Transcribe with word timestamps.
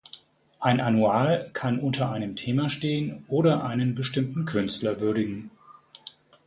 Ein 0.59 0.79
Annual 0.81 1.51
kann 1.53 1.77
unter 1.79 2.11
einem 2.11 2.35
Thema 2.35 2.71
stehen 2.71 3.23
oder 3.27 3.65
einen 3.65 3.93
bestimmten 3.93 4.45
Künstler 4.45 4.99
würdigen. 4.99 5.51